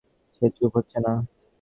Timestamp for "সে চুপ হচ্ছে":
0.35-0.97